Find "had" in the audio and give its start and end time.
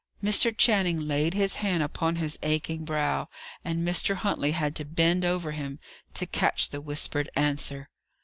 4.49-4.75